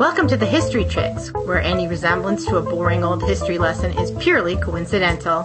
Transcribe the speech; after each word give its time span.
Welcome 0.00 0.28
to 0.28 0.36
the 0.38 0.46
History 0.46 0.86
Chicks, 0.86 1.30
where 1.30 1.60
any 1.60 1.86
resemblance 1.86 2.46
to 2.46 2.56
a 2.56 2.62
boring 2.62 3.04
old 3.04 3.22
history 3.22 3.58
lesson 3.58 3.92
is 3.98 4.10
purely 4.12 4.56
coincidental. 4.56 5.44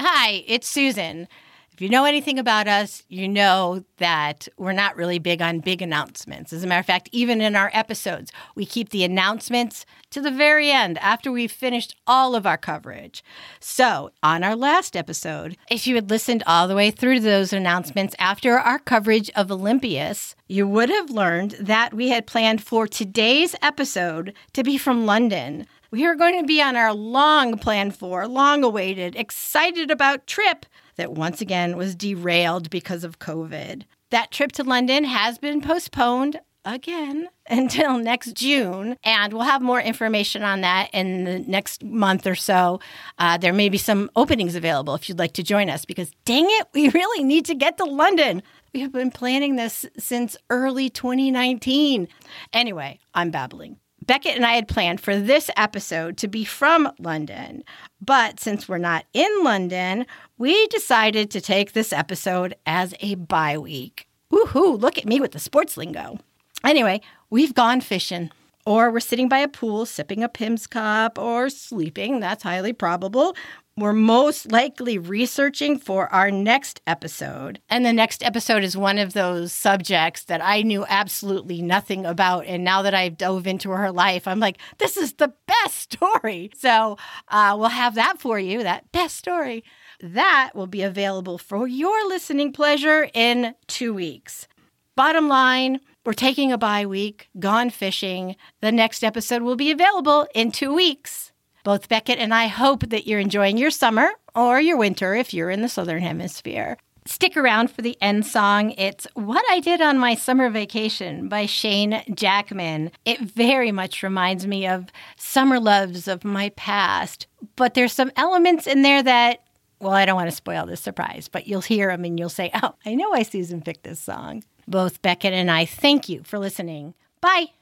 Hi, 0.00 0.42
it's 0.48 0.66
Susan. 0.66 1.28
If 1.74 1.80
you 1.80 1.88
know 1.88 2.04
anything 2.04 2.38
about 2.38 2.68
us, 2.68 3.02
you 3.08 3.26
know 3.26 3.84
that 3.96 4.46
we're 4.56 4.70
not 4.70 4.94
really 4.94 5.18
big 5.18 5.42
on 5.42 5.58
big 5.58 5.82
announcements. 5.82 6.52
As 6.52 6.62
a 6.62 6.68
matter 6.68 6.78
of 6.78 6.86
fact, 6.86 7.08
even 7.10 7.40
in 7.40 7.56
our 7.56 7.68
episodes, 7.74 8.30
we 8.54 8.64
keep 8.64 8.90
the 8.90 9.02
announcements 9.02 9.84
to 10.10 10.20
the 10.20 10.30
very 10.30 10.70
end 10.70 10.98
after 10.98 11.32
we've 11.32 11.50
finished 11.50 11.96
all 12.06 12.36
of 12.36 12.46
our 12.46 12.56
coverage. 12.56 13.24
So, 13.58 14.12
on 14.22 14.44
our 14.44 14.54
last 14.54 14.94
episode, 14.94 15.56
if 15.68 15.88
you 15.88 15.96
had 15.96 16.10
listened 16.10 16.44
all 16.46 16.68
the 16.68 16.76
way 16.76 16.92
through 16.92 17.16
to 17.16 17.20
those 17.20 17.52
announcements 17.52 18.14
after 18.20 18.56
our 18.56 18.78
coverage 18.78 19.28
of 19.30 19.50
Olympias, 19.50 20.36
you 20.46 20.68
would 20.68 20.90
have 20.90 21.10
learned 21.10 21.56
that 21.58 21.92
we 21.92 22.10
had 22.10 22.28
planned 22.28 22.62
for 22.62 22.86
today's 22.86 23.56
episode 23.60 24.32
to 24.52 24.62
be 24.62 24.78
from 24.78 25.06
London. 25.06 25.66
We 25.94 26.06
are 26.06 26.16
going 26.16 26.40
to 26.40 26.44
be 26.44 26.60
on 26.60 26.74
our 26.74 26.92
long 26.92 27.56
planned 27.56 27.94
for, 27.94 28.26
long 28.26 28.64
awaited, 28.64 29.14
excited 29.14 29.92
about 29.92 30.26
trip 30.26 30.66
that 30.96 31.12
once 31.12 31.40
again 31.40 31.76
was 31.76 31.94
derailed 31.94 32.68
because 32.68 33.04
of 33.04 33.20
COVID. 33.20 33.84
That 34.10 34.32
trip 34.32 34.50
to 34.54 34.64
London 34.64 35.04
has 35.04 35.38
been 35.38 35.60
postponed 35.60 36.40
again 36.64 37.28
until 37.48 37.96
next 37.96 38.34
June. 38.34 38.96
And 39.04 39.32
we'll 39.32 39.42
have 39.42 39.62
more 39.62 39.80
information 39.80 40.42
on 40.42 40.62
that 40.62 40.90
in 40.92 41.22
the 41.22 41.38
next 41.38 41.84
month 41.84 42.26
or 42.26 42.34
so. 42.34 42.80
Uh, 43.20 43.38
there 43.38 43.52
may 43.52 43.68
be 43.68 43.78
some 43.78 44.10
openings 44.16 44.56
available 44.56 44.96
if 44.96 45.08
you'd 45.08 45.20
like 45.20 45.34
to 45.34 45.44
join 45.44 45.70
us 45.70 45.84
because 45.84 46.10
dang 46.24 46.46
it, 46.48 46.66
we 46.74 46.88
really 46.88 47.22
need 47.22 47.44
to 47.44 47.54
get 47.54 47.78
to 47.78 47.84
London. 47.84 48.42
We 48.72 48.80
have 48.80 48.90
been 48.90 49.12
planning 49.12 49.54
this 49.54 49.86
since 49.96 50.36
early 50.50 50.90
2019. 50.90 52.08
Anyway, 52.52 52.98
I'm 53.14 53.30
babbling. 53.30 53.78
Beckett 54.06 54.36
and 54.36 54.44
I 54.44 54.54
had 54.54 54.68
planned 54.68 55.00
for 55.00 55.16
this 55.16 55.50
episode 55.56 56.18
to 56.18 56.28
be 56.28 56.44
from 56.44 56.90
London, 56.98 57.64
but 58.00 58.38
since 58.38 58.68
we're 58.68 58.78
not 58.78 59.06
in 59.12 59.30
London, 59.42 60.04
we 60.36 60.66
decided 60.66 61.30
to 61.30 61.40
take 61.40 61.72
this 61.72 61.92
episode 61.92 62.54
as 62.66 62.94
a 63.00 63.14
bye 63.14 63.56
week. 63.56 64.06
Woohoo, 64.30 64.78
look 64.78 64.98
at 64.98 65.06
me 65.06 65.20
with 65.20 65.32
the 65.32 65.38
sports 65.38 65.76
lingo. 65.76 66.18
Anyway, 66.64 67.00
we've 67.30 67.54
gone 67.54 67.80
fishing, 67.80 68.30
or 68.66 68.90
we're 68.90 69.00
sitting 69.00 69.28
by 69.28 69.38
a 69.38 69.48
pool 69.48 69.86
sipping 69.86 70.22
a 70.22 70.28
Pimm's 70.28 70.66
cup, 70.66 71.18
or 71.18 71.48
sleeping, 71.48 72.20
that's 72.20 72.42
highly 72.42 72.72
probable. 72.72 73.34
We're 73.76 73.92
most 73.92 74.52
likely 74.52 74.98
researching 74.98 75.78
for 75.78 76.06
our 76.14 76.30
next 76.30 76.80
episode. 76.86 77.60
And 77.68 77.84
the 77.84 77.92
next 77.92 78.22
episode 78.22 78.62
is 78.62 78.76
one 78.76 78.98
of 78.98 79.14
those 79.14 79.52
subjects 79.52 80.22
that 80.26 80.40
I 80.44 80.62
knew 80.62 80.86
absolutely 80.88 81.60
nothing 81.60 82.06
about. 82.06 82.46
And 82.46 82.62
now 82.62 82.82
that 82.82 82.94
I've 82.94 83.18
dove 83.18 83.48
into 83.48 83.70
her 83.70 83.90
life, 83.90 84.28
I'm 84.28 84.38
like, 84.38 84.58
this 84.78 84.96
is 84.96 85.14
the 85.14 85.32
best 85.48 85.92
story. 85.92 86.52
So 86.56 86.98
uh, 87.26 87.56
we'll 87.58 87.68
have 87.68 87.96
that 87.96 88.20
for 88.20 88.38
you, 88.38 88.62
that 88.62 88.92
best 88.92 89.16
story. 89.16 89.64
That 90.00 90.52
will 90.54 90.68
be 90.68 90.82
available 90.82 91.36
for 91.36 91.66
your 91.66 92.06
listening 92.06 92.52
pleasure 92.52 93.08
in 93.12 93.56
two 93.66 93.92
weeks. 93.92 94.46
Bottom 94.94 95.26
line, 95.26 95.80
we're 96.06 96.12
taking 96.12 96.52
a 96.52 96.58
bye 96.58 96.86
week, 96.86 97.28
gone 97.40 97.70
fishing. 97.70 98.36
The 98.60 98.70
next 98.70 99.02
episode 99.02 99.42
will 99.42 99.56
be 99.56 99.72
available 99.72 100.28
in 100.32 100.52
two 100.52 100.72
weeks. 100.72 101.32
Both 101.64 101.88
Beckett 101.88 102.18
and 102.18 102.34
I 102.34 102.46
hope 102.46 102.90
that 102.90 103.06
you're 103.06 103.18
enjoying 103.18 103.56
your 103.56 103.70
summer 103.70 104.10
or 104.34 104.60
your 104.60 104.76
winter 104.76 105.14
if 105.14 105.32
you're 105.32 105.48
in 105.48 105.62
the 105.62 105.68
Southern 105.68 106.02
Hemisphere. 106.02 106.76
Stick 107.06 107.38
around 107.38 107.70
for 107.70 107.80
the 107.80 107.96
end 108.02 108.26
song. 108.26 108.72
It's 108.72 109.06
What 109.14 109.42
I 109.50 109.60
Did 109.60 109.80
on 109.80 109.98
My 109.98 110.14
Summer 110.14 110.50
Vacation 110.50 111.26
by 111.28 111.46
Shane 111.46 112.02
Jackman. 112.14 112.90
It 113.06 113.18
very 113.20 113.72
much 113.72 114.02
reminds 114.02 114.46
me 114.46 114.66
of 114.66 114.88
summer 115.16 115.58
loves 115.58 116.06
of 116.06 116.22
my 116.22 116.50
past, 116.50 117.26
but 117.56 117.72
there's 117.72 117.94
some 117.94 118.12
elements 118.16 118.66
in 118.66 118.82
there 118.82 119.02
that, 119.02 119.40
well, 119.80 119.92
I 119.92 120.04
don't 120.04 120.16
want 120.16 120.28
to 120.28 120.36
spoil 120.36 120.66
the 120.66 120.76
surprise, 120.76 121.28
but 121.28 121.46
you'll 121.46 121.62
hear 121.62 121.88
them 121.88 122.04
and 122.04 122.18
you'll 122.18 122.28
say, 122.28 122.50
oh, 122.62 122.74
I 122.84 122.94
know 122.94 123.08
why 123.08 123.22
Susan 123.22 123.62
picked 123.62 123.84
this 123.84 124.00
song. 124.00 124.44
Both 124.68 125.00
Beckett 125.00 125.32
and 125.32 125.50
I 125.50 125.64
thank 125.64 126.10
you 126.10 126.22
for 126.24 126.38
listening. 126.38 126.92
Bye. 127.22 127.52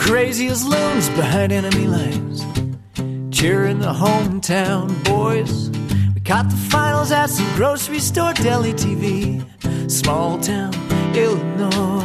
Crazy 0.00 0.46
as 0.48 0.64
loons 0.64 1.08
behind 1.10 1.52
enemy 1.52 1.86
lines. 1.86 2.40
Cheering 3.30 3.78
the 3.80 3.92
hometown 3.92 4.88
boys. 5.04 5.70
We 6.14 6.20
caught 6.22 6.48
the 6.48 6.56
finals 6.56 7.12
at 7.12 7.26
some 7.26 7.46
grocery 7.54 7.98
store 8.00 8.32
deli 8.32 8.72
TV. 8.72 9.44
Small 9.90 10.38
town, 10.38 10.72
Illinois. 11.14 12.00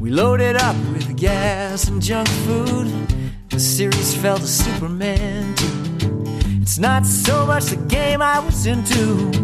We 0.00 0.10
loaded 0.10 0.56
up 0.56 0.76
with 0.92 1.16
gas 1.16 1.88
and 1.88 2.00
junk 2.00 2.28
food. 2.46 2.86
The 3.50 3.58
series 3.58 4.14
felt 4.16 4.40
a 4.40 4.46
Superman 4.46 5.54
too. 5.56 6.24
It's 6.62 6.78
not 6.78 7.04
so 7.04 7.44
much 7.44 7.64
the 7.64 7.76
game 7.88 8.22
I 8.22 8.38
was 8.38 8.66
into 8.66 9.43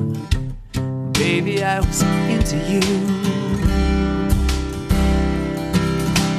baby, 1.21 1.63
I 1.63 1.81
was 1.81 2.01
into 2.31 2.57
you. 2.57 2.81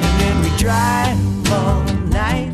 And 0.02 0.14
then 0.20 0.42
we 0.42 0.50
drive 0.58 1.16
all 1.52 1.84
night, 2.10 2.50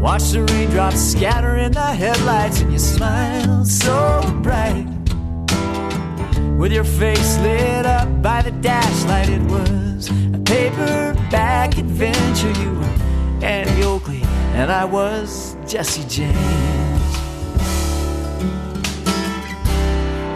watch 0.00 0.30
the 0.30 0.46
raindrops 0.52 1.00
scatter 1.00 1.56
in 1.56 1.72
the 1.72 1.80
headlights, 2.02 2.60
and 2.60 2.72
you 2.72 2.78
smile 2.78 3.64
so 3.64 4.22
bright. 4.44 4.86
With 6.56 6.70
your 6.70 6.84
face 6.84 7.36
lit 7.38 7.84
up 7.84 8.22
by 8.22 8.42
the 8.42 8.52
dashlight, 8.52 9.30
it 9.30 9.42
was 9.50 10.08
a 10.08 10.38
paperback 10.38 11.78
adventure. 11.78 12.52
You 12.62 12.74
were 12.74 13.44
Annie 13.44 13.82
Oakley, 13.82 14.22
and 14.54 14.70
I 14.70 14.84
was 14.84 15.56
Jesse 15.66 16.04
James. 16.08 16.93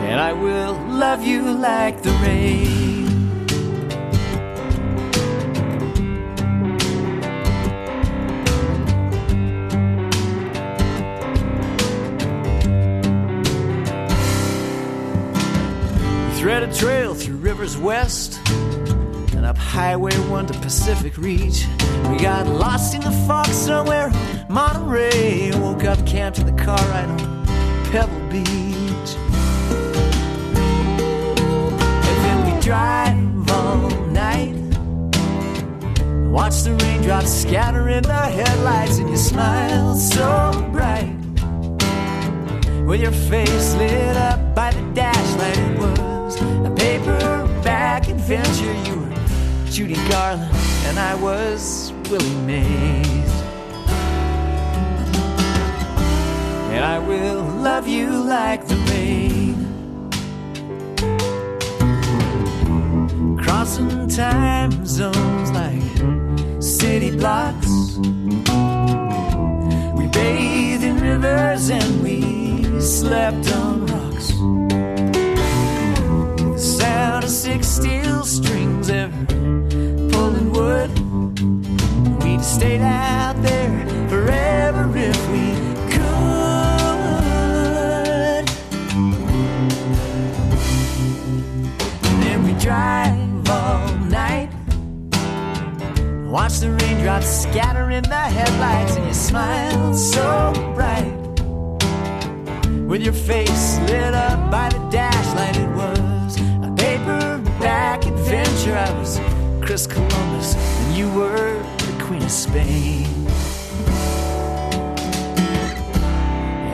And 0.09 0.19
I 0.19 0.33
will 0.33 0.73
love 0.89 1.23
you 1.23 1.43
like 1.43 2.03
the 2.03 2.11
rain. 2.25 2.67
Thread 16.39 16.63
a 16.63 16.75
trail 16.75 17.15
through 17.15 17.37
rivers 17.37 17.77
west 17.77 18.41
and 19.37 19.45
up 19.45 19.59
Highway 19.59 20.15
1 20.15 20.47
to 20.47 20.59
Pacific 20.61 21.19
Reach. 21.19 21.67
We 22.09 22.17
got 22.17 22.47
lost 22.47 22.95
in 22.95 23.03
the 23.03 23.13
fog 23.27 23.49
somewhere, 23.49 24.11
Monterey. 24.49 25.51
Woke 25.61 25.85
up 25.85 26.07
camped 26.07 26.39
in 26.39 26.47
the 26.47 26.65
car 26.65 26.79
right 26.79 27.09
on 27.09 27.47
Pebble 27.91 28.29
Beach. 28.31 28.78
Watch 37.19 37.27
the 37.27 37.49
scatter 37.49 37.89
in 37.89 38.05
the 38.05 38.13
headlights, 38.13 38.99
and 38.99 39.11
you 39.11 39.17
smile 39.17 39.97
so 39.97 40.53
bright. 40.71 41.17
With 42.87 43.01
your 43.01 43.11
face 43.11 43.75
lit 43.75 44.17
up 44.17 44.55
by 44.55 44.71
the 44.71 44.83
dash 44.95 45.31
light, 45.35 45.59
it 45.59 45.79
was 45.81 46.41
a 46.41 46.73
paperback 46.77 48.07
adventure. 48.07 48.73
You 48.87 49.01
were 49.01 49.69
Judy 49.69 49.97
Garland, 50.09 50.49
and 50.87 50.97
I 50.97 51.17
was 51.17 51.93
Willie 52.09 52.37
Mays. 52.47 53.33
And 56.71 56.85
I 56.85 57.01
will 57.01 57.43
love 57.43 57.89
you 57.89 58.11
like 58.11 58.69
the 58.69 58.77
rain. 58.93 59.57
crossing 63.43 64.07
time 64.07 64.87
zones 64.87 65.17
like 65.17 65.38
blocks. 67.19 67.97
We 69.99 70.07
bathed 70.07 70.85
in 70.85 71.01
rivers 71.01 71.69
and 71.71 72.03
we 72.03 72.81
slept 72.81 73.53
on 73.53 73.87
rocks. 73.87 74.29
The 76.53 76.59
sound 76.59 77.25
of 77.25 77.31
six 77.31 77.67
steel 77.67 78.25
strings 78.25 78.89
ever 78.91 79.27
pulling 80.13 80.51
wood. 80.53 80.91
We'd 82.23 82.43
stayed 82.43 82.83
out 82.83 83.18
Watch 96.29 96.61
the 96.61 96.71
raindrops 96.71 97.27
scatter 97.27 97.91
in 97.91 98.03
the 98.03 98.15
headlights, 98.15 98.97
and 98.97 99.07
you 99.07 99.15
smile 99.15 99.95
so 99.95 100.53
bright. 100.75 101.11
With 102.87 103.01
your 103.03 103.15
face 103.15 103.79
lit 103.89 104.13
up 104.13 104.51
by 104.51 104.69
the 104.69 104.79
dash 104.91 105.35
light, 105.35 105.57
it 105.57 105.71
was 105.75 106.37
a 106.63 106.71
paperback 106.77 108.05
adventure. 108.05 108.77
I 108.77 108.91
was 108.99 109.19
Chris 109.65 109.87
Columbus, 109.87 110.55
and 110.55 110.97
you 110.99 111.11
were 111.13 111.63
the 111.79 112.05
Queen 112.05 112.23
of 112.23 112.31
Spain. 112.31 113.07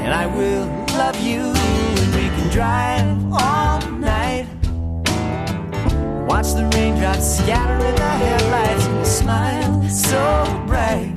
And 0.02 0.12
I 0.12 0.26
will 0.26 0.66
love 0.98 1.20
you, 1.20 1.42
and 1.42 2.14
we 2.16 2.28
can 2.28 2.50
drive 2.50 3.24
night. 3.30 3.73
Watch 6.34 6.54
the 6.54 6.68
raindrops 6.74 7.38
scatter 7.38 7.86
in 7.86 7.94
the 7.94 8.02
headlights, 8.02 8.86
and 8.86 9.06
smile 9.06 9.88
so 9.88 10.64
bright. 10.66 11.14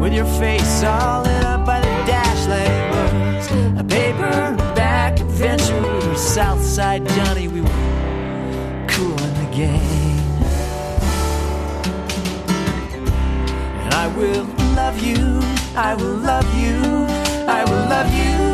With 0.00 0.12
your 0.12 0.26
face 0.40 0.82
all 0.82 1.22
lit 1.22 1.44
up 1.44 1.64
by 1.64 1.78
the 1.78 1.86
dash 2.04 2.48
light, 2.48 2.66
it 2.66 2.90
was 2.96 3.80
a 3.80 3.84
paperback 3.84 5.20
adventure. 5.20 5.80
We 5.80 6.08
were 6.08 6.16
Southside 6.16 7.06
Johnny, 7.10 7.46
we 7.46 7.60
were 7.60 8.86
cool 8.88 9.16
in 9.22 9.34
the 9.44 9.50
game. 9.54 10.18
And 13.84 13.94
I 13.94 14.08
will 14.16 14.46
love 14.74 15.00
you, 15.00 15.38
I 15.76 15.94
will 15.94 16.16
love 16.16 16.58
you, 16.58 16.74
I 17.46 17.64
will 17.64 17.88
love 17.88 18.12
you. 18.12 18.53